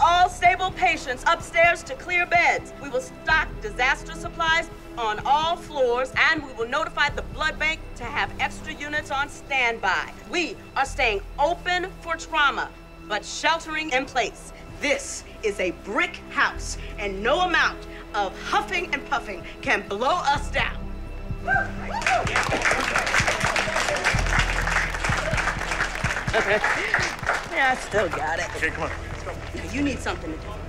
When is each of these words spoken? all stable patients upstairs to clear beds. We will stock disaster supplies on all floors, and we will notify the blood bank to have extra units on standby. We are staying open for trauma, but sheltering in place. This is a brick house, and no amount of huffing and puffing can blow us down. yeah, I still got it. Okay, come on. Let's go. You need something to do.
all 0.00 0.28
stable 0.28 0.70
patients 0.72 1.24
upstairs 1.26 1.82
to 1.82 1.94
clear 1.94 2.26
beds. 2.26 2.72
We 2.82 2.88
will 2.88 3.00
stock 3.00 3.48
disaster 3.60 4.12
supplies 4.12 4.70
on 4.96 5.20
all 5.24 5.56
floors, 5.56 6.12
and 6.30 6.44
we 6.44 6.52
will 6.52 6.68
notify 6.68 7.10
the 7.10 7.22
blood 7.22 7.58
bank 7.58 7.80
to 7.96 8.04
have 8.04 8.32
extra 8.40 8.72
units 8.72 9.10
on 9.10 9.28
standby. 9.28 10.12
We 10.30 10.56
are 10.76 10.84
staying 10.84 11.22
open 11.38 11.90
for 12.00 12.16
trauma, 12.16 12.70
but 13.08 13.24
sheltering 13.24 13.90
in 13.90 14.06
place. 14.06 14.52
This 14.80 15.24
is 15.42 15.58
a 15.60 15.72
brick 15.84 16.20
house, 16.30 16.78
and 16.98 17.22
no 17.22 17.40
amount 17.40 17.86
of 18.14 18.32
huffing 18.44 18.92
and 18.92 19.04
puffing 19.06 19.42
can 19.60 19.86
blow 19.88 20.16
us 20.24 20.50
down. 20.50 20.76
yeah, 27.52 27.76
I 27.76 27.80
still 27.80 28.08
got 28.08 28.38
it. 28.38 28.46
Okay, 28.56 28.70
come 28.70 28.84
on. 28.84 28.90
Let's 29.12 29.22
go. 29.24 29.72
You 29.72 29.82
need 29.82 29.98
something 29.98 30.32
to 30.32 30.38
do. 30.38 30.65